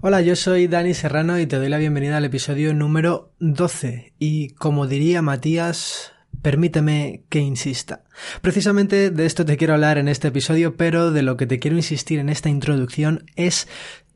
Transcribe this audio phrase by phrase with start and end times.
[0.00, 4.12] Hola, yo soy Dani Serrano y te doy la bienvenida al episodio número 12.
[4.20, 8.04] Y como diría Matías, permíteme que insista.
[8.40, 11.76] Precisamente de esto te quiero hablar en este episodio, pero de lo que te quiero
[11.76, 13.66] insistir en esta introducción es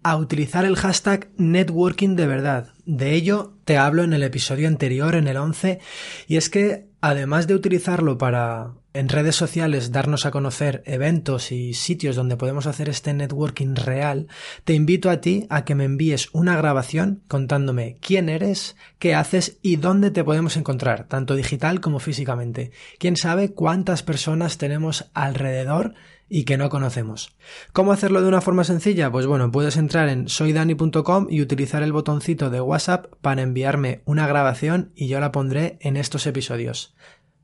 [0.04, 2.68] a utilizar el hashtag networking de verdad.
[2.86, 5.80] De ello te hablo en el episodio anterior, en el 11,
[6.28, 11.74] y es que además de utilizarlo para en redes sociales darnos a conocer eventos y
[11.74, 14.28] sitios donde podemos hacer este networking real,
[14.64, 19.58] te invito a ti a que me envíes una grabación contándome quién eres, qué haces
[19.62, 22.72] y dónde te podemos encontrar, tanto digital como físicamente.
[22.98, 25.94] Quién sabe cuántas personas tenemos alrededor
[26.28, 27.36] y que no conocemos.
[27.74, 29.10] ¿Cómo hacerlo de una forma sencilla?
[29.10, 34.26] Pues bueno, puedes entrar en soydani.com y utilizar el botoncito de WhatsApp para enviarme una
[34.26, 36.94] grabación y yo la pondré en estos episodios.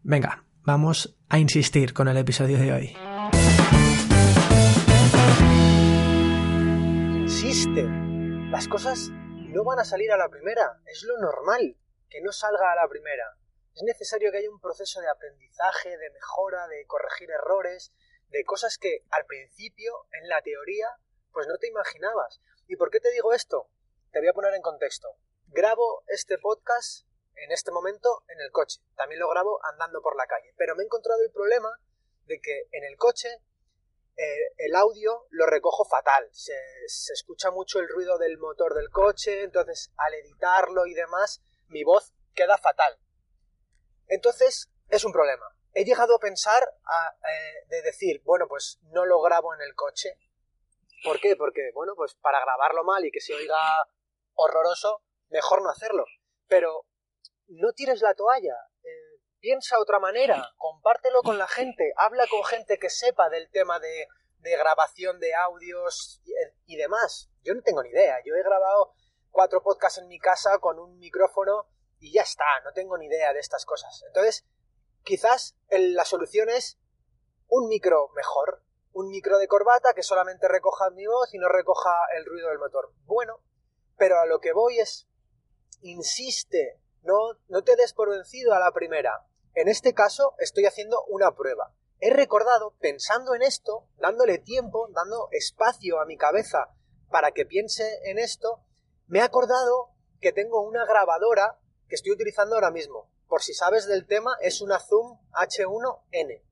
[0.03, 2.97] Venga, vamos a insistir con el episodio de hoy.
[7.23, 7.87] Insiste.
[8.51, 9.09] Las cosas
[9.49, 10.79] no van a salir a la primera.
[10.85, 11.75] Es lo normal
[12.11, 13.25] que no salga a la primera.
[13.75, 17.95] Es necesario que haya un proceso de aprendizaje, de mejora, de corregir errores,
[18.29, 20.89] de cosas que al principio, en la teoría,
[21.33, 22.43] pues no te imaginabas.
[22.67, 23.71] ¿Y por qué te digo esto?
[24.13, 25.09] Te voy a poner en contexto.
[25.47, 27.08] Grabo este podcast
[27.45, 28.81] en este momento en el coche.
[28.97, 30.55] También lo grabo andando por la calle.
[30.57, 31.71] Pero me he encontrado el problema
[32.27, 33.29] de que en el coche
[34.17, 36.29] eh, el audio lo recojo fatal.
[36.33, 36.55] Se,
[36.87, 41.85] se escucha mucho el ruido del motor del coche, entonces al editarlo y demás, mi
[41.85, 42.99] voz queda fatal.
[44.07, 49.21] Entonces es un problema he llegado a pensar eh, de decir, bueno, pues no lo
[49.21, 50.19] grabo en el coche.
[51.05, 51.37] ¿Por qué?
[51.37, 53.57] Porque, bueno, pues para grabarlo mal y que se oiga
[54.35, 56.05] horroroso, mejor no hacerlo.
[56.49, 56.85] Pero
[57.49, 58.55] no tires la toalla.
[58.83, 60.51] Eh, piensa otra manera.
[60.57, 61.93] Compártelo con la gente.
[61.97, 64.07] Habla con gente que sepa del tema de,
[64.41, 67.31] grabación de audios y, y demás.
[67.43, 68.19] Yo no tengo ni idea.
[68.25, 68.95] Yo he grabado
[69.31, 72.61] cuatro podcasts en mi casa con un micrófono y ya está.
[72.65, 74.03] No tengo ni idea de estas cosas.
[74.07, 74.47] Entonces,
[75.09, 76.79] Quizás la solución es
[77.49, 81.91] un micro mejor, un micro de corbata que solamente recoja mi voz y no recoja
[82.15, 82.93] el ruido del motor.
[83.05, 83.41] Bueno,
[83.97, 85.09] pero a lo que voy es,
[85.81, 86.79] insiste,
[87.49, 89.27] no, te des por vencido a la primera.
[89.55, 91.75] En este caso estoy haciendo una prueba.
[92.01, 96.69] He recordado, pensando en esto, dándole tiempo, dando espacio a mi cabeza
[97.11, 98.63] para que piense en esto,
[99.07, 101.59] me he acordado que tengo una grabadora
[101.89, 106.43] que estoy utilizando ahora mismo por si sabes del tema, es una Zoom H1N,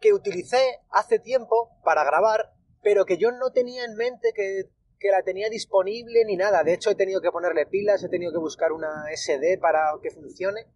[0.00, 2.52] que utilicé hace tiempo para grabar,
[2.82, 6.62] pero que yo no tenía en mente que, que, la tenía disponible ni nada.
[6.64, 10.10] De hecho, he tenido que ponerle pilas, he tenido que buscar una SD para que
[10.10, 10.66] funcione.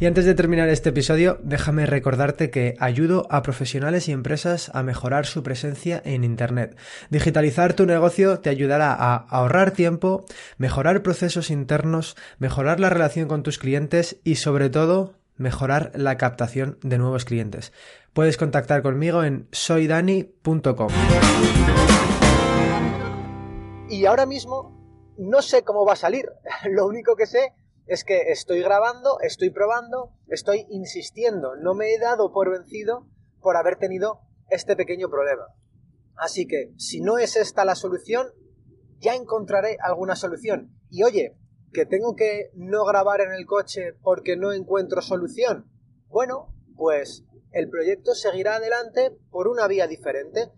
[0.00, 4.82] Y antes de terminar este episodio, déjame recordarte que ayudo a profesionales y empresas a
[4.82, 6.76] mejorar su presencia en Internet.
[7.10, 10.24] Digitalizar tu negocio te ayudará a ahorrar tiempo,
[10.56, 16.78] mejorar procesos internos, mejorar la relación con tus clientes y sobre todo mejorar la captación
[16.82, 17.72] de nuevos clientes.
[18.12, 20.88] Puedes contactar conmigo en soydani.com.
[23.90, 24.76] Y ahora mismo
[25.16, 26.30] no sé cómo va a salir.
[26.70, 27.54] Lo único que sé
[27.86, 33.06] es que estoy grabando, estoy probando, estoy insistiendo, no me he dado por vencido
[33.40, 35.46] por haber tenido este pequeño problema.
[36.16, 38.26] Así que, si no es esta la solución,
[38.98, 40.70] ya encontraré alguna solución.
[40.90, 41.38] Y oye,
[41.72, 45.70] que tengo que no grabar en el coche porque no encuentro solución.
[46.08, 50.50] Bueno, pues el proyecto seguirá adelante por una vía diferente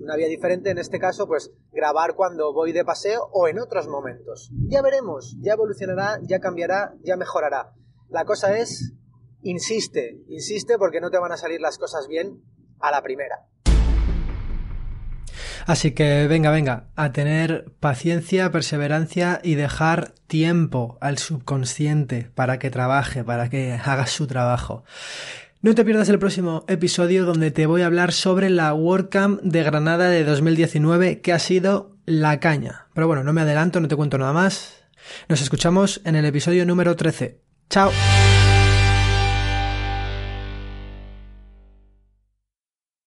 [0.00, 3.88] una vía diferente, en este caso, pues grabar cuando voy de paseo o en otros
[3.88, 4.50] momentos.
[4.68, 7.72] Ya veremos, ya evolucionará, ya cambiará, ya mejorará.
[8.08, 8.94] La cosa es,
[9.42, 12.42] insiste, insiste porque no te van a salir las cosas bien
[12.80, 13.46] a la primera.
[15.66, 22.70] Así que venga, venga, a tener paciencia, perseverancia y dejar tiempo al subconsciente para que
[22.70, 24.84] trabaje, para que haga su trabajo.
[25.60, 29.64] No te pierdas el próximo episodio donde te voy a hablar sobre la WordCamp de
[29.64, 32.86] Granada de 2019 que ha sido la caña.
[32.94, 34.84] Pero bueno, no me adelanto, no te cuento nada más.
[35.28, 37.40] Nos escuchamos en el episodio número 13.
[37.70, 37.90] ¡Chao!